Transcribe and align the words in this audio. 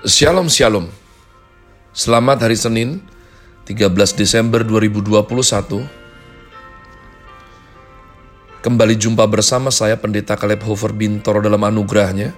Shalom 0.00 0.48
Shalom. 0.48 0.88
Selamat 1.92 2.48
hari 2.48 2.56
Senin 2.56 3.04
13 3.68 3.92
Desember 4.16 4.64
2021 4.64 5.20
Kembali 8.64 8.96
jumpa 8.96 9.28
bersama 9.28 9.68
saya 9.68 10.00
Pendeta 10.00 10.40
Caleb 10.40 10.64
Hofer 10.64 10.96
Bintoro 10.96 11.44
dalam 11.44 11.60
anugerahnya. 11.60 12.32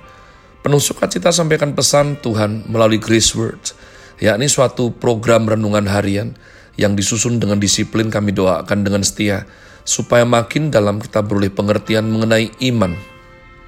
Penuh 0.58 0.82
sukacita 0.82 1.30
sampaikan 1.30 1.70
pesan 1.70 2.18
Tuhan 2.18 2.66
melalui 2.66 2.98
Grace 2.98 3.30
Word 3.38 3.78
yakni 4.18 4.50
suatu 4.50 4.90
program 4.98 5.46
renungan 5.46 5.86
harian 5.86 6.34
yang 6.74 6.98
disusun 6.98 7.38
dengan 7.38 7.62
disiplin 7.62 8.10
kami 8.10 8.34
doakan 8.34 8.82
dengan 8.82 9.06
setia 9.06 9.46
supaya 9.86 10.26
makin 10.26 10.74
dalam 10.74 10.98
kita 10.98 11.22
beroleh 11.22 11.54
pengertian 11.54 12.10
mengenai 12.10 12.50
iman, 12.74 12.98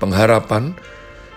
pengharapan, 0.02 0.74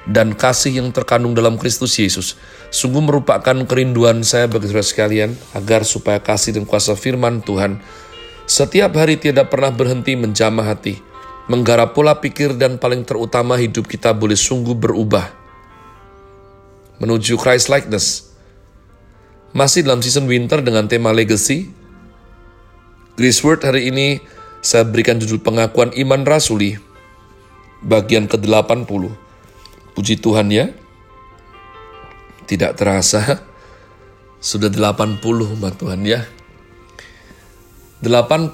dan 0.07 0.31
kasih 0.31 0.79
yang 0.79 0.89
terkandung 0.95 1.35
dalam 1.35 1.59
Kristus 1.59 1.99
Yesus 1.99 2.39
sungguh 2.71 3.03
merupakan 3.03 3.55
kerinduan 3.67 4.23
saya 4.23 4.48
bagi 4.48 4.71
saudara 4.71 4.88
sekalian 4.88 5.31
agar 5.52 5.84
supaya 5.84 6.23
kasih 6.23 6.55
dan 6.55 6.63
kuasa 6.63 6.95
firman 6.95 7.43
Tuhan 7.43 7.84
setiap 8.48 8.95
hari 8.95 9.20
tidak 9.20 9.51
pernah 9.51 9.75
berhenti 9.75 10.15
menjamah 10.15 10.71
hati, 10.71 11.03
menggarap 11.51 11.91
pola 11.91 12.15
pikir 12.15 12.55
dan 12.55 12.79
paling 12.79 13.03
terutama 13.03 13.59
hidup 13.59 13.91
kita 13.91 14.15
boleh 14.15 14.39
sungguh 14.39 14.71
berubah 14.71 15.27
menuju 17.03 17.35
Christ 17.35 17.67
likeness. 17.67 18.31
Masih 19.51 19.84
dalam 19.84 19.99
season 19.99 20.31
winter 20.31 20.63
dengan 20.63 20.87
tema 20.87 21.12
legacy. 21.12 21.67
Grace 23.20 23.43
Word 23.43 23.67
hari 23.67 23.91
ini 23.91 24.23
saya 24.63 24.87
berikan 24.87 25.20
judul 25.20 25.43
pengakuan 25.43 25.91
iman 25.91 26.23
rasuli 26.23 26.79
bagian 27.84 28.31
ke-80 28.31 29.27
Puji 29.97 30.21
Tuhan 30.21 30.53
ya. 30.53 30.69
Tidak 32.45 32.77
terasa 32.77 33.41
sudah 34.37 34.70
80 34.70 35.17
umat 35.57 35.73
Tuhan 35.73 36.05
ya. 36.05 36.21
80 38.05 38.54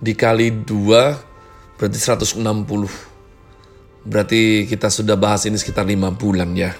dikali 0.00 0.48
2 0.64 1.76
berarti 1.76 1.98
160. 2.00 2.40
Berarti 4.08 4.64
kita 4.64 4.88
sudah 4.88 5.20
bahas 5.20 5.44
ini 5.44 5.60
sekitar 5.60 5.84
5 5.84 6.08
bulan 6.16 6.56
ya. 6.56 6.72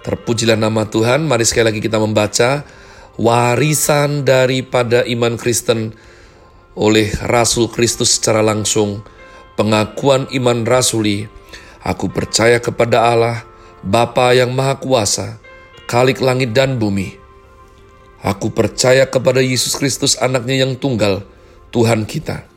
Terpujilah 0.00 0.56
nama 0.56 0.88
Tuhan. 0.88 1.28
Mari 1.28 1.44
sekali 1.44 1.76
lagi 1.76 1.84
kita 1.84 2.00
membaca 2.00 2.64
warisan 3.20 4.24
daripada 4.24 5.04
iman 5.04 5.36
Kristen 5.36 5.92
oleh 6.74 7.12
Rasul 7.28 7.70
Kristus 7.70 8.18
secara 8.18 8.42
langsung, 8.42 9.06
pengakuan 9.54 10.26
iman 10.34 10.66
rasuli, 10.66 11.30
Aku 11.84 12.08
percaya 12.08 12.56
kepada 12.64 13.12
Allah, 13.12 13.44
Bapa 13.84 14.32
yang 14.32 14.56
Maha 14.56 14.80
Kuasa, 14.80 15.36
Kalik 15.84 16.24
langit 16.24 16.56
dan 16.56 16.80
bumi. 16.80 17.20
Aku 18.24 18.48
percaya 18.48 19.04
kepada 19.04 19.44
Yesus 19.44 19.76
Kristus 19.76 20.16
anaknya 20.16 20.64
yang 20.64 20.80
tunggal, 20.80 21.28
Tuhan 21.76 22.08
kita. 22.08 22.48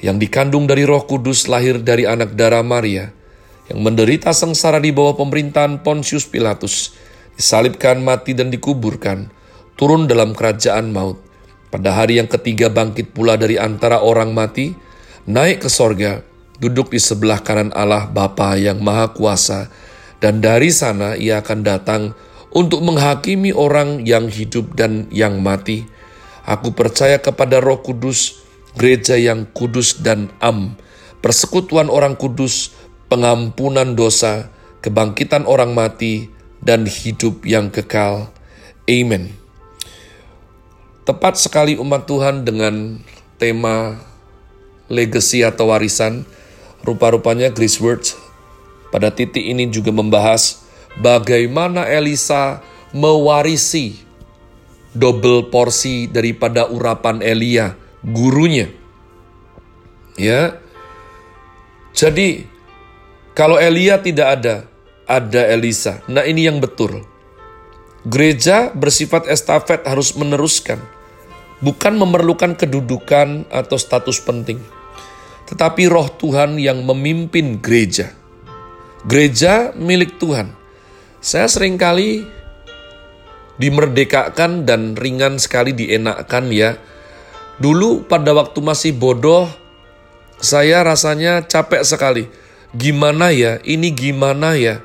Yang 0.00 0.16
dikandung 0.24 0.64
dari 0.64 0.88
roh 0.88 1.04
kudus 1.04 1.44
lahir 1.44 1.76
dari 1.76 2.08
anak 2.08 2.32
darah 2.32 2.64
Maria, 2.64 3.12
yang 3.68 3.84
menderita 3.84 4.32
sengsara 4.32 4.80
di 4.80 4.96
bawah 4.96 5.12
pemerintahan 5.12 5.84
Pontius 5.84 6.24
Pilatus, 6.24 6.96
disalibkan 7.36 8.00
mati 8.00 8.32
dan 8.32 8.48
dikuburkan, 8.48 9.28
turun 9.76 10.08
dalam 10.08 10.32
kerajaan 10.32 10.88
maut. 10.88 11.20
Pada 11.68 11.92
hari 11.92 12.16
yang 12.16 12.32
ketiga 12.32 12.72
bangkit 12.72 13.12
pula 13.12 13.36
dari 13.36 13.60
antara 13.60 14.00
orang 14.00 14.32
mati, 14.32 14.72
naik 15.28 15.64
ke 15.64 15.68
sorga, 15.68 16.31
duduk 16.62 16.94
di 16.94 17.02
sebelah 17.02 17.42
kanan 17.42 17.74
Allah 17.74 18.06
Bapa 18.06 18.54
yang 18.54 18.78
Maha 18.78 19.10
Kuasa, 19.10 19.66
dan 20.22 20.38
dari 20.38 20.70
sana 20.70 21.18
ia 21.18 21.42
akan 21.42 21.60
datang 21.66 22.02
untuk 22.54 22.86
menghakimi 22.86 23.50
orang 23.50 24.06
yang 24.06 24.30
hidup 24.30 24.78
dan 24.78 25.10
yang 25.10 25.42
mati. 25.42 25.90
Aku 26.46 26.70
percaya 26.70 27.18
kepada 27.18 27.58
Roh 27.58 27.82
Kudus, 27.82 28.38
gereja 28.78 29.18
yang 29.18 29.50
kudus 29.50 29.98
dan 29.98 30.30
am, 30.38 30.78
persekutuan 31.18 31.90
orang 31.90 32.14
kudus, 32.14 32.70
pengampunan 33.10 33.98
dosa, 33.98 34.46
kebangkitan 34.86 35.42
orang 35.50 35.74
mati, 35.74 36.30
dan 36.62 36.86
hidup 36.86 37.42
yang 37.42 37.74
kekal. 37.74 38.30
Amen. 38.86 39.34
Tepat 41.02 41.34
sekali 41.34 41.74
umat 41.74 42.06
Tuhan 42.06 42.46
dengan 42.46 43.02
tema 43.42 43.98
legacy 44.86 45.42
atau 45.42 45.74
warisan 45.74 46.22
Rupa-rupanya 46.82 47.54
Grace 47.54 47.78
Words 47.78 48.18
pada 48.92 49.08
titik 49.08 49.40
ini 49.40 49.70
juga 49.72 49.88
membahas 49.88 50.66
bagaimana 51.00 51.88
Elisa 51.88 52.60
mewarisi 52.92 53.96
double 54.92 55.48
porsi 55.48 56.04
daripada 56.10 56.68
urapan 56.68 57.24
Elia, 57.24 57.72
gurunya. 58.04 58.68
Ya. 60.20 60.60
Jadi 61.96 62.44
kalau 63.32 63.56
Elia 63.56 63.96
tidak 64.04 64.28
ada, 64.40 64.54
ada 65.08 65.42
Elisa. 65.48 66.04
Nah, 66.04 66.28
ini 66.28 66.44
yang 66.44 66.60
betul. 66.60 67.08
Gereja 68.04 68.74
bersifat 68.74 69.30
estafet 69.30 69.86
harus 69.86 70.12
meneruskan, 70.18 70.82
bukan 71.62 71.94
memerlukan 71.96 72.58
kedudukan 72.58 73.46
atau 73.48 73.78
status 73.78 74.18
penting 74.18 74.58
tetapi 75.52 75.84
roh 75.84 76.08
Tuhan 76.08 76.56
yang 76.56 76.80
memimpin 76.80 77.60
gereja. 77.60 78.08
Gereja 79.04 79.76
milik 79.76 80.16
Tuhan. 80.16 80.48
Saya 81.20 81.44
sering 81.44 81.76
kali 81.76 82.24
dimerdekakan 83.60 84.64
dan 84.64 84.96
ringan 84.96 85.36
sekali 85.36 85.76
dienakkan 85.76 86.48
ya. 86.48 86.80
Dulu 87.60 88.08
pada 88.08 88.32
waktu 88.32 88.64
masih 88.64 88.96
bodoh, 88.96 89.44
saya 90.40 90.80
rasanya 90.80 91.44
capek 91.44 91.84
sekali. 91.84 92.24
Gimana 92.72 93.28
ya, 93.28 93.60
ini 93.68 93.92
gimana 93.92 94.56
ya. 94.56 94.80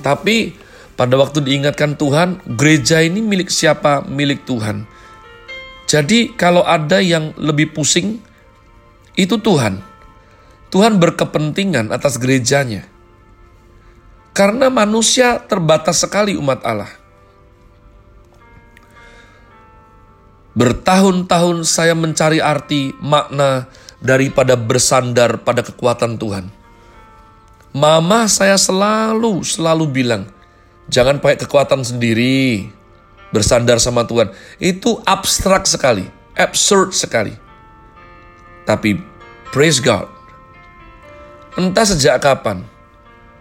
Tapi 0.00 0.56
pada 0.96 1.20
waktu 1.20 1.44
diingatkan 1.44 2.00
Tuhan, 2.00 2.40
gereja 2.56 3.04
ini 3.04 3.20
milik 3.20 3.52
siapa? 3.52 4.08
Milik 4.08 4.48
Tuhan. 4.48 4.88
Jadi 5.84 6.32
kalau 6.32 6.64
ada 6.64 7.04
yang 7.04 7.36
lebih 7.36 7.76
pusing, 7.76 8.24
itu 9.18 9.34
Tuhan. 9.42 9.82
Tuhan 10.70 11.02
berkepentingan 11.02 11.90
atas 11.90 12.22
gerejanya. 12.22 12.86
Karena 14.30 14.70
manusia 14.70 15.42
terbatas 15.42 15.98
sekali 15.98 16.38
umat 16.38 16.62
Allah. 16.62 16.92
Bertahun-tahun 20.54 21.66
saya 21.66 21.98
mencari 21.98 22.38
arti 22.38 22.94
makna 23.02 23.66
daripada 23.98 24.54
bersandar 24.54 25.42
pada 25.42 25.66
kekuatan 25.66 26.14
Tuhan. 26.14 26.46
Mama 27.74 28.30
saya 28.30 28.54
selalu, 28.54 29.42
selalu 29.42 29.84
bilang, 29.90 30.30
jangan 30.86 31.18
pakai 31.18 31.42
kekuatan 31.42 31.82
sendiri, 31.82 32.70
bersandar 33.34 33.82
sama 33.82 34.06
Tuhan. 34.06 34.30
Itu 34.62 35.02
abstrak 35.02 35.66
sekali, 35.66 36.06
absurd 36.38 36.94
sekali. 36.94 37.47
Tapi 38.68 39.00
praise 39.48 39.80
God. 39.80 40.04
Entah 41.56 41.88
sejak 41.88 42.20
kapan, 42.20 42.60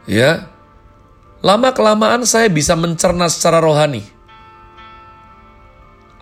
ya, 0.07 0.47
lama 1.43 1.75
kelamaan 1.75 2.23
saya 2.23 2.47
bisa 2.47 2.79
mencerna 2.79 3.27
secara 3.27 3.59
rohani. 3.59 4.07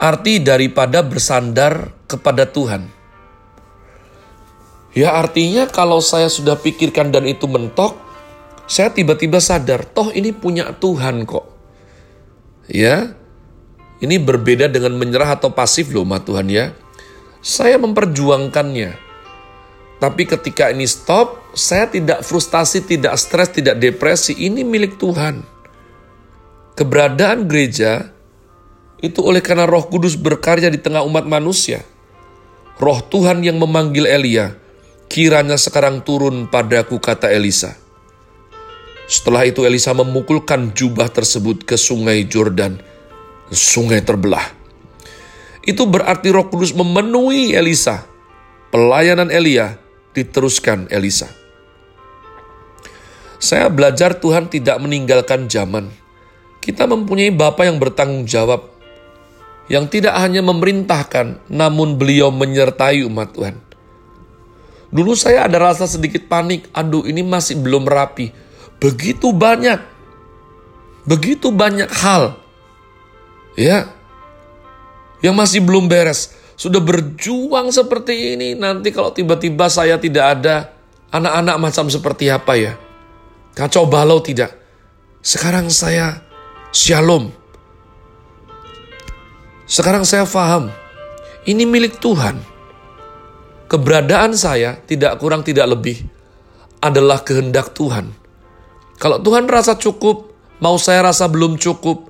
Arti 0.02 0.42
daripada 0.42 1.06
bersandar 1.06 1.94
kepada 2.10 2.50
Tuhan. 2.50 2.90
Ya 4.92 5.16
artinya 5.16 5.70
kalau 5.70 6.04
saya 6.04 6.28
sudah 6.28 6.60
pikirkan 6.60 7.14
dan 7.14 7.30
itu 7.30 7.48
mentok, 7.48 7.96
saya 8.66 8.92
tiba-tiba 8.92 9.38
sadar, 9.40 9.86
toh 9.86 10.10
ini 10.12 10.34
punya 10.34 10.74
Tuhan 10.76 11.24
kok. 11.24 11.46
Ya, 12.68 13.14
ini 14.02 14.18
berbeda 14.18 14.68
dengan 14.68 14.98
menyerah 14.98 15.38
atau 15.38 15.54
pasif 15.54 15.94
loh, 15.94 16.04
ma 16.04 16.20
Tuhan 16.20 16.50
ya. 16.50 16.74
Saya 17.46 17.78
memperjuangkannya. 17.78 19.06
Tapi 20.02 20.24
ketika 20.26 20.74
ini 20.74 20.90
stop, 20.90 21.54
saya 21.54 21.86
tidak 21.86 22.26
frustasi, 22.26 22.82
tidak 22.82 23.14
stres, 23.22 23.54
tidak 23.54 23.78
depresi. 23.78 24.34
Ini 24.34 24.66
milik 24.66 24.98
Tuhan. 24.98 25.46
Keberadaan 26.74 27.46
gereja 27.46 28.10
itu 28.98 29.22
oleh 29.22 29.46
karena 29.46 29.70
roh 29.70 29.86
kudus 29.86 30.18
berkarya 30.18 30.74
di 30.74 30.82
tengah 30.82 31.06
umat 31.06 31.30
manusia. 31.30 31.86
Roh 32.82 33.06
Tuhan 33.06 33.46
yang 33.46 33.62
memanggil 33.62 34.10
Elia, 34.10 34.58
kiranya 35.06 35.62
sekarang 35.62 36.02
turun 36.02 36.50
padaku, 36.50 36.98
kata 36.98 37.30
Elisa. 37.30 37.78
Setelah 39.06 39.46
itu 39.46 39.62
Elisa 39.70 39.94
memukulkan 39.94 40.74
jubah 40.74 41.14
tersebut 41.14 41.62
ke 41.62 41.78
sungai 41.78 42.26
Jordan. 42.26 42.82
Sungai 43.54 44.02
terbelah 44.02 44.65
itu 45.66 45.84
berarti 45.90 46.30
roh 46.30 46.48
kudus 46.48 46.72
memenuhi 46.72 47.58
Elisa. 47.58 48.06
Pelayanan 48.70 49.34
Elia 49.34 49.82
diteruskan 50.14 50.88
Elisa. 50.94 51.28
Saya 53.42 53.68
belajar 53.70 54.18
Tuhan 54.18 54.48
tidak 54.48 54.78
meninggalkan 54.80 55.50
zaman. 55.50 55.92
Kita 56.64 56.90
mempunyai 56.90 57.30
Bapa 57.30 57.68
yang 57.68 57.78
bertanggung 57.78 58.26
jawab, 58.26 58.74
yang 59.70 59.86
tidak 59.86 60.18
hanya 60.18 60.42
memerintahkan, 60.42 61.46
namun 61.50 61.98
beliau 61.98 62.34
menyertai 62.34 63.06
umat 63.06 63.38
Tuhan. 63.38 63.56
Dulu 64.90 65.14
saya 65.14 65.46
ada 65.46 65.62
rasa 65.62 65.86
sedikit 65.86 66.26
panik, 66.26 66.70
aduh 66.74 67.06
ini 67.06 67.22
masih 67.22 67.60
belum 67.62 67.86
rapi. 67.86 68.34
Begitu 68.82 69.30
banyak, 69.30 69.78
begitu 71.06 71.54
banyak 71.54 71.90
hal, 72.02 72.40
ya, 73.56 73.95
yang 75.26 75.34
masih 75.34 75.66
belum 75.66 75.90
beres. 75.90 76.38
Sudah 76.54 76.80
berjuang 76.80 77.74
seperti 77.74 78.38
ini, 78.38 78.54
nanti 78.54 78.94
kalau 78.94 79.10
tiba-tiba 79.10 79.66
saya 79.68 79.98
tidak 79.98 80.40
ada, 80.40 80.72
anak-anak 81.10 81.58
macam 81.58 81.90
seperti 81.90 82.30
apa 82.30 82.54
ya? 82.54 82.74
Kacau 83.58 83.90
balau 83.90 84.22
tidak. 84.22 84.54
Sekarang 85.26 85.74
saya 85.74 86.22
shalom. 86.70 87.34
Sekarang 89.66 90.06
saya 90.06 90.30
paham. 90.30 90.70
Ini 91.44 91.66
milik 91.66 91.98
Tuhan. 91.98 92.38
Keberadaan 93.66 94.38
saya 94.38 94.78
tidak 94.86 95.18
kurang 95.18 95.42
tidak 95.42 95.66
lebih 95.66 96.06
adalah 96.80 97.26
kehendak 97.26 97.74
Tuhan. 97.74 98.14
Kalau 99.02 99.20
Tuhan 99.20 99.50
rasa 99.50 99.76
cukup, 99.76 100.32
mau 100.62 100.78
saya 100.78 101.10
rasa 101.10 101.26
belum 101.28 101.58
cukup, 101.58 102.08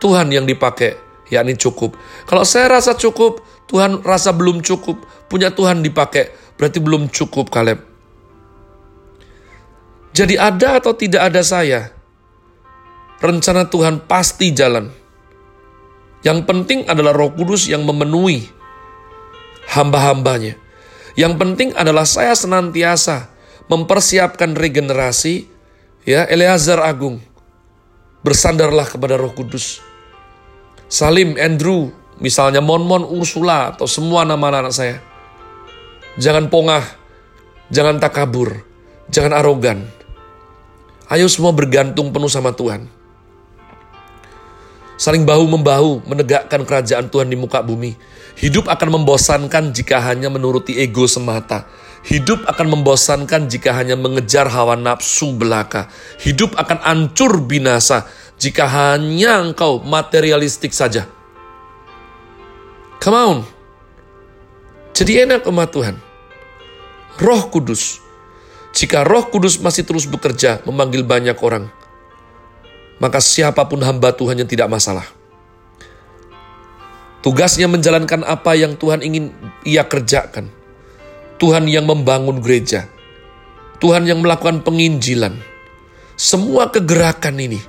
Tuhan 0.00 0.32
yang 0.32 0.48
dipakai, 0.48 1.05
yakni 1.32 1.58
cukup. 1.58 1.98
Kalau 2.26 2.46
saya 2.46 2.78
rasa 2.78 2.94
cukup, 2.94 3.42
Tuhan 3.66 4.02
rasa 4.06 4.30
belum 4.30 4.62
cukup, 4.62 5.02
punya 5.26 5.50
Tuhan 5.50 5.82
dipakai, 5.82 6.30
berarti 6.54 6.78
belum 6.78 7.10
cukup 7.10 7.50
Kaleb. 7.50 7.82
Jadi 10.16 10.38
ada 10.40 10.80
atau 10.80 10.96
tidak 10.96 11.28
ada 11.28 11.42
saya, 11.44 11.92
rencana 13.20 13.68
Tuhan 13.68 14.06
pasti 14.08 14.54
jalan. 14.54 14.88
Yang 16.24 16.48
penting 16.48 16.80
adalah 16.88 17.12
roh 17.12 17.30
kudus 17.36 17.68
yang 17.68 17.84
memenuhi 17.84 18.48
hamba-hambanya. 19.76 20.56
Yang 21.16 21.34
penting 21.36 21.68
adalah 21.76 22.08
saya 22.08 22.32
senantiasa 22.32 23.28
mempersiapkan 23.66 24.54
regenerasi, 24.56 25.48
ya 26.06 26.24
Eleazar 26.28 26.80
Agung, 26.80 27.20
bersandarlah 28.24 28.88
kepada 28.88 29.20
roh 29.20 29.34
kudus. 29.34 29.84
Salim, 30.86 31.34
Andrew, 31.36 31.90
misalnya 32.22 32.62
Monmon, 32.62 33.02
Ursula, 33.06 33.74
atau 33.74 33.90
semua 33.90 34.22
nama 34.22 34.62
anak 34.62 34.74
saya. 34.74 35.02
Jangan 36.16 36.48
pongah, 36.48 36.84
jangan 37.68 37.98
takabur, 38.00 38.64
jangan 39.10 39.36
arogan, 39.36 39.84
Ayo 41.06 41.30
semua 41.30 41.54
bergantung 41.54 42.10
penuh 42.10 42.26
sama 42.26 42.50
Tuhan. 42.50 42.90
Saling 44.98 45.22
bahu-membahu 45.22 46.02
menegakkan 46.02 46.66
kerajaan 46.66 47.06
Tuhan 47.06 47.30
di 47.30 47.38
muka 47.38 47.62
bumi. 47.62 47.94
Hidup 48.34 48.66
akan 48.66 48.98
membosankan 48.98 49.70
jika 49.70 50.02
hanya 50.02 50.26
menuruti 50.26 50.74
ego 50.82 51.06
semata. 51.06 51.70
Hidup 52.06 52.46
akan 52.46 52.66
membosankan 52.78 53.50
jika 53.50 53.74
hanya 53.74 53.98
mengejar 53.98 54.46
hawa 54.46 54.78
nafsu 54.78 55.34
belaka. 55.34 55.90
Hidup 56.22 56.54
akan 56.54 56.78
hancur 56.86 57.42
binasa 57.42 58.06
jika 58.38 58.70
hanya 58.70 59.42
engkau 59.42 59.82
materialistik 59.82 60.70
saja. 60.70 61.10
Come 63.02 63.18
on. 63.18 63.38
Jadi 64.94 65.26
enak 65.26 65.44
umat 65.50 65.74
Tuhan. 65.74 65.96
Roh 67.18 67.42
Kudus 67.50 68.06
jika 68.76 69.08
Roh 69.08 69.24
Kudus 69.32 69.56
masih 69.56 69.88
terus 69.88 70.04
bekerja 70.04 70.60
memanggil 70.68 71.00
banyak 71.00 71.40
orang, 71.40 71.72
maka 73.00 73.24
siapa 73.24 73.64
pun 73.64 73.80
hamba 73.80 74.12
Tuhan 74.12 74.36
yang 74.36 74.44
tidak 74.44 74.68
masalah. 74.68 75.08
Tugasnya 77.24 77.72
menjalankan 77.72 78.20
apa 78.20 78.52
yang 78.52 78.76
Tuhan 78.76 79.00
ingin 79.00 79.32
ia 79.64 79.80
kerjakan. 79.80 80.52
Tuhan 81.36 81.68
yang 81.68 81.84
membangun 81.84 82.40
gereja. 82.40 82.88
Tuhan 83.76 84.08
yang 84.08 84.24
melakukan 84.24 84.64
penginjilan. 84.64 85.36
Semua 86.16 86.72
kegerakan 86.72 87.36
ini 87.36 87.60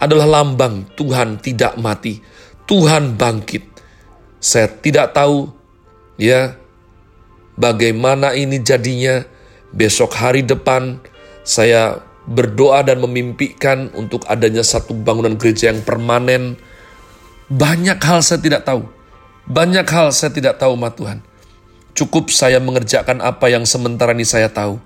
adalah 0.00 0.40
lambang 0.40 0.88
Tuhan 0.96 1.36
tidak 1.40 1.76
mati. 1.76 2.20
Tuhan 2.64 3.20
bangkit. 3.20 3.64
Saya 4.40 4.72
tidak 4.72 5.12
tahu 5.12 5.52
ya 6.16 6.56
bagaimana 7.60 8.32
ini 8.32 8.60
jadinya 8.60 9.24
besok 9.72 10.16
hari 10.16 10.44
depan 10.44 11.00
saya 11.44 12.00
berdoa 12.24 12.80
dan 12.80 13.04
memimpikan 13.04 13.92
untuk 13.92 14.24
adanya 14.32 14.64
satu 14.64 14.96
bangunan 14.96 15.36
gereja 15.36 15.68
yang 15.68 15.84
permanen. 15.84 16.56
Banyak 17.52 18.00
hal 18.00 18.24
saya 18.24 18.40
tidak 18.40 18.64
tahu. 18.64 18.88
Banyak 19.44 19.84
hal 19.84 20.08
saya 20.08 20.32
tidak 20.32 20.56
tahu, 20.56 20.72
umat 20.72 20.96
Tuhan. 20.96 21.20
Cukup 21.94 22.30
saya 22.34 22.58
mengerjakan 22.58 23.22
apa 23.22 23.46
yang 23.50 23.62
sementara 23.62 24.10
ini 24.14 24.26
saya 24.26 24.50
tahu 24.50 24.82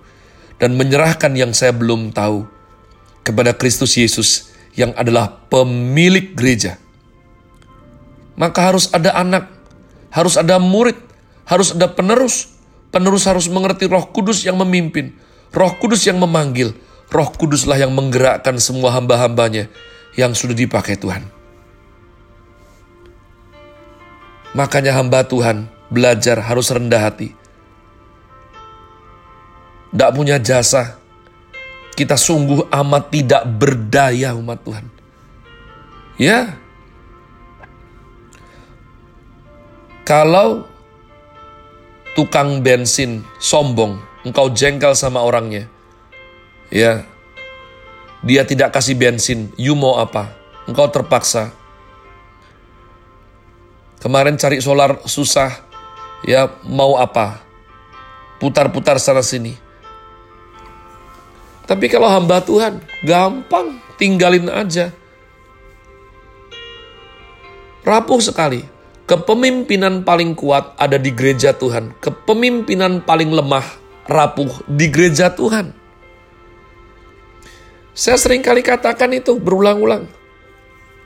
dan 0.61 0.77
menyerahkan 0.77 1.33
yang 1.33 1.57
saya 1.57 1.73
belum 1.73 2.13
tahu 2.13 2.45
kepada 3.25 3.57
Kristus 3.57 3.97
Yesus 3.97 4.53
yang 4.77 4.93
adalah 4.95 5.41
pemilik 5.49 6.37
gereja. 6.37 6.77
Maka 8.37 8.61
harus 8.71 8.93
ada 8.93 9.17
anak, 9.17 9.49
harus 10.13 10.37
ada 10.37 10.61
murid, 10.61 11.01
harus 11.49 11.73
ada 11.75 11.91
penerus, 11.91 12.59
Penerus 12.89 13.29
harus 13.29 13.53
mengerti 13.53 13.85
roh 13.85 14.09
kudus 14.09 14.49
yang 14.49 14.57
memimpin, 14.57 15.13
roh 15.53 15.73
kudus 15.77 16.09
yang 16.09 16.17
memanggil, 16.17 16.73
roh 17.13 17.29
kuduslah 17.29 17.77
yang 17.77 17.93
menggerakkan 17.93 18.57
semua 18.57 18.97
hamba-hambanya 18.97 19.69
yang 20.17 20.33
sudah 20.33 20.57
dipakai 20.57 20.97
Tuhan. 20.97 21.29
Makanya 24.57 24.97
hamba 24.97 25.29
Tuhan 25.29 25.69
belajar 25.89 26.41
harus 26.45 26.69
rendah 26.69 27.03
hati. 27.03 27.33
Tidak 29.89 30.11
punya 30.13 30.37
jasa, 30.37 31.01
kita 31.97 32.15
sungguh 32.15 32.69
amat 32.69 33.05
tidak 33.11 33.43
berdaya 33.49 34.37
umat 34.37 34.61
Tuhan. 34.63 34.87
Ya, 36.21 36.55
kalau 40.05 40.69
tukang 42.17 42.61
bensin 42.61 43.23
sombong, 43.39 44.03
engkau 44.27 44.51
jengkel 44.51 44.93
sama 44.97 45.23
orangnya. 45.23 45.71
Ya. 46.69 47.07
Dia 48.19 48.43
tidak 48.43 48.75
kasih 48.75 48.99
bensin, 48.99 49.55
you 49.55 49.79
mau 49.79 50.03
apa? 50.03 50.35
Engkau 50.67 50.91
terpaksa. 50.91 51.55
Kemarin 54.03 54.35
cari 54.35 54.59
solar 54.59 54.99
susah, 55.07 55.68
ya 56.27 56.51
mau 56.67 56.99
apa? 56.99 57.43
Putar-putar 58.39 59.03
sana 59.03 59.23
sini. 59.23 59.59
Tapi 61.69 61.85
kalau 61.93 62.09
hamba 62.09 62.41
Tuhan, 62.41 62.81
gampang, 63.05 63.77
tinggalin 64.01 64.49
aja. 64.49 64.89
Rapuh 67.85 68.23
sekali. 68.25 68.65
Kepemimpinan 69.09 70.05
paling 70.05 70.37
kuat 70.37 70.77
ada 70.77 71.01
di 71.01 71.09
gereja 71.13 71.57
Tuhan. 71.57 71.97
Kepemimpinan 71.97 73.01
paling 73.05 73.33
lemah, 73.33 73.65
rapuh 74.05 74.65
di 74.69 74.89
gereja 74.93 75.33
Tuhan. 75.33 75.73
Saya 77.97 78.21
sering 78.21 78.45
kali 78.45 78.61
katakan 78.61 79.11
itu 79.17 79.41
berulang-ulang. 79.41 80.07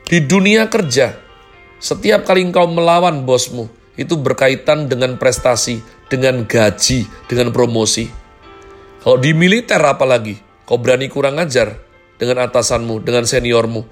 Di 0.02 0.18
dunia 0.18 0.66
kerja, 0.66 1.14
setiap 1.78 2.26
kali 2.26 2.42
engkau 2.42 2.66
melawan 2.66 3.22
bosmu, 3.22 3.70
itu 3.96 4.16
berkaitan 4.16 4.88
dengan 4.88 5.20
prestasi, 5.20 5.84
dengan 6.08 6.48
gaji, 6.48 7.04
dengan 7.28 7.52
promosi. 7.52 8.08
Kalau 9.02 9.18
di 9.18 9.34
militer 9.36 9.82
apalagi, 9.82 10.38
kau 10.64 10.78
berani 10.78 11.10
kurang 11.10 11.36
ajar 11.42 11.76
dengan 12.16 12.46
atasanmu, 12.46 13.02
dengan 13.02 13.26
seniormu, 13.26 13.82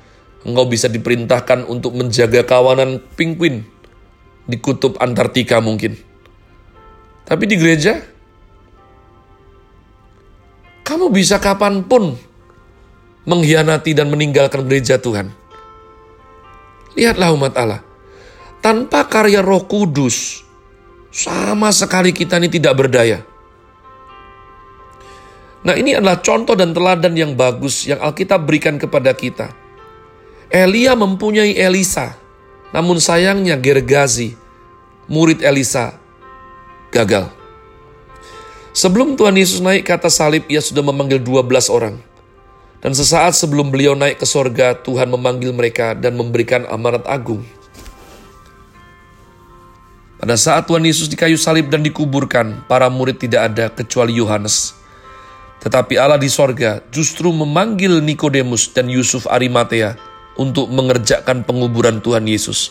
engkau 0.47 0.65
bisa 0.71 0.87
diperintahkan 0.87 1.67
untuk 1.67 1.99
menjaga 1.99 2.47
kawanan 2.47 3.03
penguin 3.19 3.67
di 4.47 4.57
kutub 4.63 4.97
Antartika 5.03 5.59
mungkin. 5.59 5.99
Tapi 7.27 7.45
di 7.47 7.55
gereja, 7.59 7.99
kamu 10.87 11.13
bisa 11.15 11.39
kapan 11.39 11.87
pun 11.87 12.19
mengkhianati 13.29 13.95
dan 13.95 14.11
meninggalkan 14.11 14.67
gereja 14.67 14.99
Tuhan. 14.99 15.31
Lihatlah 16.99 17.31
umat 17.39 17.55
Allah, 17.55 17.87
tanpa 18.61 19.09
karya 19.09 19.41
roh 19.41 19.65
kudus, 19.65 20.45
sama 21.11 21.75
sekali 21.75 22.15
kita 22.15 22.39
ini 22.39 22.49
tidak 22.49 22.77
berdaya. 22.77 23.25
Nah 25.61 25.77
ini 25.77 25.93
adalah 25.93 26.25
contoh 26.25 26.57
dan 26.57 26.73
teladan 26.73 27.13
yang 27.13 27.37
bagus 27.37 27.85
yang 27.85 28.01
Alkitab 28.01 28.49
berikan 28.49 28.81
kepada 28.81 29.13
kita. 29.13 29.53
Elia 30.49 30.97
mempunyai 30.97 31.53
Elisa, 31.53 32.17
namun 32.73 32.97
sayangnya 32.97 33.61
Gergazi, 33.61 34.35
murid 35.05 35.45
Elisa, 35.45 36.01
gagal. 36.89 37.29
Sebelum 38.71 39.19
Tuhan 39.19 39.35
Yesus 39.35 39.59
naik 39.61 39.87
ke 39.87 39.93
atas 39.93 40.19
salib, 40.19 40.47
ia 40.47 40.63
sudah 40.63 40.81
memanggil 40.81 41.19
12 41.19 41.71
orang. 41.71 41.99
Dan 42.81 42.97
sesaat 42.97 43.37
sebelum 43.37 43.69
beliau 43.69 43.93
naik 43.93 44.23
ke 44.23 44.27
sorga, 44.27 44.73
Tuhan 44.73 45.13
memanggil 45.13 45.53
mereka 45.53 45.93
dan 45.93 46.17
memberikan 46.17 46.65
amanat 46.71 47.05
agung. 47.05 47.45
Pada 50.21 50.37
saat 50.37 50.69
Tuhan 50.69 50.85
Yesus 50.85 51.09
di 51.09 51.17
kayu 51.17 51.41
salib 51.41 51.73
dan 51.73 51.81
dikuburkan, 51.81 52.69
para 52.69 52.93
murid 52.93 53.17
tidak 53.17 53.41
ada 53.49 53.73
kecuali 53.73 54.13
Yohanes. 54.21 54.77
Tetapi 55.65 55.97
Allah 55.97 56.21
di 56.21 56.29
sorga 56.29 56.85
justru 56.93 57.33
memanggil 57.33 58.05
Nikodemus 58.05 58.69
dan 58.77 58.93
Yusuf 58.93 59.25
Arimatea 59.25 59.97
untuk 60.37 60.69
mengerjakan 60.69 61.41
penguburan 61.41 62.05
Tuhan 62.05 62.29
Yesus. 62.29 62.69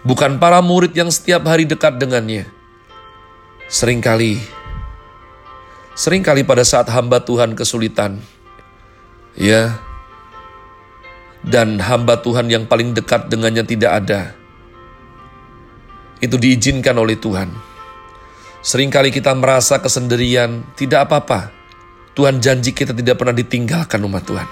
Bukan 0.00 0.40
para 0.40 0.64
murid 0.64 0.96
yang 0.96 1.12
setiap 1.12 1.44
hari 1.44 1.68
dekat 1.68 2.00
dengannya. 2.00 2.48
Seringkali, 3.68 4.40
sering 5.92 6.24
kali 6.24 6.40
pada 6.40 6.64
saat 6.64 6.88
hamba 6.88 7.20
Tuhan 7.20 7.52
kesulitan, 7.52 8.16
ya, 9.36 9.76
dan 11.44 11.76
hamba 11.84 12.16
Tuhan 12.18 12.48
yang 12.48 12.64
paling 12.64 12.96
dekat 12.96 13.28
dengannya 13.28 13.62
tidak 13.62 13.92
ada, 14.04 14.39
itu 16.20 16.36
diizinkan 16.36 16.96
oleh 17.00 17.16
Tuhan 17.16 17.70
Seringkali 18.60 19.08
kita 19.08 19.32
merasa 19.32 19.80
kesendirian, 19.80 20.60
tidak 20.76 21.08
apa-apa. 21.08 21.48
Tuhan 22.12 22.44
janji 22.44 22.76
kita 22.76 22.92
tidak 22.92 23.16
pernah 23.16 23.32
ditinggalkan 23.32 23.96
umat 24.04 24.20
Tuhan. 24.28 24.48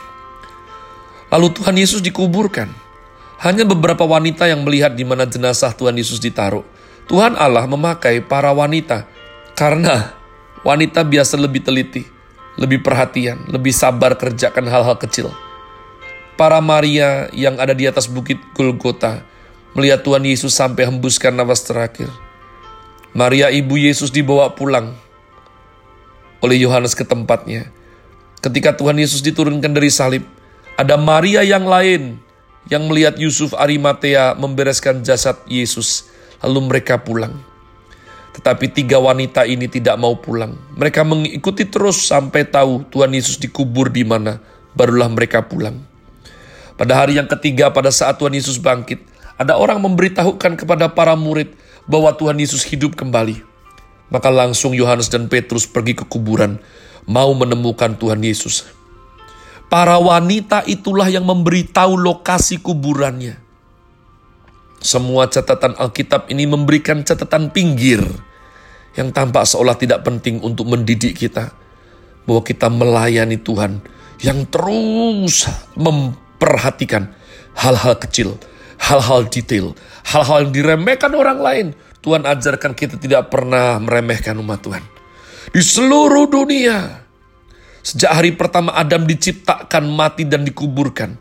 Lalu 1.28 1.48
Tuhan 1.52 1.76
Yesus 1.76 2.00
dikuburkan. 2.00 2.72
Hanya 3.44 3.68
beberapa 3.68 4.08
wanita 4.08 4.48
yang 4.48 4.64
melihat 4.64 4.96
di 4.96 5.04
mana 5.04 5.28
jenazah 5.28 5.76
Tuhan 5.76 5.92
Yesus 6.00 6.24
ditaruh. 6.24 6.64
Tuhan 7.04 7.36
Allah 7.36 7.68
memakai 7.68 8.24
para 8.24 8.48
wanita 8.48 9.04
karena 9.52 10.16
wanita 10.64 11.04
biasa 11.04 11.36
lebih 11.36 11.60
teliti, 11.60 12.08
lebih 12.56 12.80
perhatian, 12.80 13.44
lebih 13.52 13.76
sabar 13.76 14.16
kerjakan 14.16 14.72
hal-hal 14.72 14.96
kecil. 14.96 15.28
Para 16.40 16.64
Maria 16.64 17.28
yang 17.36 17.60
ada 17.60 17.76
di 17.76 17.84
atas 17.84 18.08
bukit 18.08 18.40
Golgota 18.56 19.20
melihat 19.76 20.04
Tuhan 20.04 20.24
Yesus 20.24 20.54
sampai 20.56 20.88
hembuskan 20.88 21.34
nafas 21.34 21.64
terakhir 21.66 22.08
Maria 23.16 23.48
ibu 23.48 23.80
Yesus 23.80 24.12
dibawa 24.12 24.52
pulang 24.52 24.92
oleh 26.38 26.60
Yohanes 26.60 26.94
ke 26.94 27.02
tempatnya. 27.02 27.66
Ketika 28.38 28.76
Tuhan 28.76 29.00
Yesus 29.00 29.24
diturunkan 29.24 29.74
dari 29.74 29.90
salib, 29.90 30.22
ada 30.78 30.94
Maria 30.94 31.42
yang 31.42 31.66
lain 31.66 32.20
yang 32.70 32.86
melihat 32.86 33.18
Yusuf 33.18 33.56
Arimatea 33.56 34.38
membereskan 34.38 35.02
jasad 35.02 35.34
Yesus, 35.50 36.06
lalu 36.44 36.70
mereka 36.70 37.00
pulang. 37.00 37.34
Tetapi 38.38 38.70
tiga 38.70 39.02
wanita 39.02 39.42
ini 39.48 39.66
tidak 39.66 39.98
mau 39.98 40.14
pulang. 40.14 40.54
Mereka 40.78 41.02
mengikuti 41.02 41.66
terus 41.66 42.06
sampai 42.06 42.46
tahu 42.46 42.86
Tuhan 42.86 43.10
Yesus 43.10 43.40
dikubur 43.40 43.90
di 43.90 44.06
mana, 44.06 44.38
barulah 44.78 45.10
mereka 45.10 45.42
pulang. 45.42 45.82
Pada 46.78 46.94
hari 46.94 47.18
yang 47.18 47.26
ketiga 47.26 47.74
pada 47.74 47.90
saat 47.90 48.22
Tuhan 48.22 48.30
Yesus 48.30 48.62
bangkit, 48.62 49.02
ada 49.38 49.54
orang 49.54 49.78
memberitahukan 49.78 50.58
kepada 50.58 50.90
para 50.90 51.14
murid 51.14 51.54
bahwa 51.86 52.10
Tuhan 52.12 52.36
Yesus 52.42 52.66
hidup 52.66 52.98
kembali. 52.98 53.40
Maka 54.10 54.28
langsung 54.34 54.74
Yohanes 54.74 55.08
dan 55.08 55.30
Petrus 55.30 55.64
pergi 55.64 55.94
ke 55.94 56.04
kuburan, 56.04 56.58
mau 57.06 57.30
menemukan 57.32 57.94
Tuhan 57.94 58.20
Yesus. 58.20 58.66
Para 59.68 60.00
wanita 60.00 60.64
itulah 60.64 61.06
yang 61.06 61.28
memberitahu 61.28 61.94
lokasi 61.94 62.58
kuburannya. 62.58 63.36
Semua 64.80 65.28
catatan 65.28 65.76
Alkitab 65.76 66.32
ini 66.32 66.48
memberikan 66.48 67.04
catatan 67.04 67.52
pinggir 67.52 68.00
yang 68.96 69.12
tampak 69.12 69.44
seolah 69.44 69.76
tidak 69.76 70.02
penting 70.06 70.40
untuk 70.40 70.66
mendidik 70.72 71.18
kita 71.18 71.52
bahwa 72.24 72.42
kita 72.42 72.72
melayani 72.72 73.36
Tuhan 73.36 73.78
yang 74.24 74.48
terus 74.48 75.46
memperhatikan 75.76 77.12
hal-hal 77.54 77.98
kecil, 77.98 78.40
hal-hal 78.78 79.26
detail, 79.28 79.74
hal-hal 80.06 80.48
yang 80.48 80.52
diremehkan 80.54 81.12
orang 81.12 81.38
lain. 81.38 81.66
Tuhan 81.98 82.24
ajarkan 82.24 82.72
kita 82.78 82.96
tidak 82.96 83.28
pernah 83.28 83.76
meremehkan 83.82 84.38
umat 84.38 84.62
Tuhan. 84.62 84.84
Di 85.50 85.60
seluruh 85.60 86.30
dunia, 86.30 87.04
sejak 87.82 88.12
hari 88.22 88.30
pertama 88.38 88.72
Adam 88.72 89.02
diciptakan, 89.04 89.84
mati 89.90 90.22
dan 90.22 90.46
dikuburkan, 90.46 91.18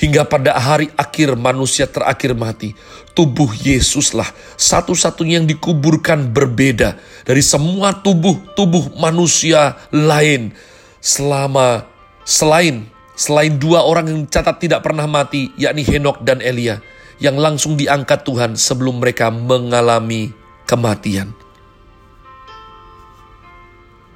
hingga 0.00 0.24
pada 0.24 0.56
hari 0.56 0.88
akhir 0.96 1.36
manusia 1.36 1.84
terakhir 1.84 2.32
mati, 2.32 2.72
tubuh 3.12 3.52
Yesuslah 3.52 4.26
satu-satunya 4.56 5.44
yang 5.44 5.48
dikuburkan 5.48 6.32
berbeda 6.32 6.96
dari 7.28 7.44
semua 7.44 7.92
tubuh-tubuh 8.00 8.96
manusia 8.96 9.76
lain 9.92 10.56
selama 11.04 11.84
selain 12.24 12.88
selain 13.14 13.54
dua 13.60 13.86
orang 13.86 14.10
yang 14.10 14.20
catat 14.26 14.58
tidak 14.58 14.82
pernah 14.82 15.06
mati, 15.06 15.52
yakni 15.54 15.86
Henok 15.86 16.24
dan 16.24 16.42
Elia 16.42 16.82
yang 17.22 17.38
langsung 17.38 17.78
diangkat 17.78 18.26
Tuhan 18.26 18.58
sebelum 18.58 18.98
mereka 18.98 19.30
mengalami 19.30 20.34
kematian. 20.66 21.30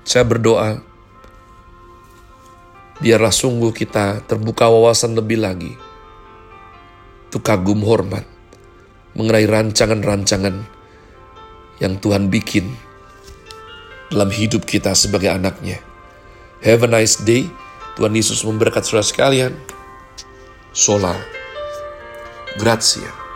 Saya 0.09 0.25
berdoa, 0.25 0.81
biarlah 2.99 3.35
sungguh 3.35 3.71
kita 3.77 4.25
terbuka 4.25 4.67
wawasan 4.67 5.13
lebih 5.15 5.39
lagi. 5.45 5.73
Itu 7.29 7.45
kagum 7.45 7.85
hormat 7.85 8.25
mengenai 9.13 9.45
rancangan-rancangan 9.45 10.57
yang 11.79 11.95
Tuhan 12.01 12.33
bikin 12.33 12.73
dalam 14.09 14.33
hidup 14.33 14.65
kita 14.65 14.97
sebagai 14.97 15.29
anaknya. 15.29 15.79
Have 16.65 16.83
a 16.83 16.91
nice 16.91 17.21
day. 17.23 17.47
Tuhan 17.95 18.15
Yesus 18.15 18.43
memberkat 18.47 18.87
saudara 18.87 19.05
sekalian. 19.05 19.53
Sola. 20.73 21.38
Grazie. 22.59 23.28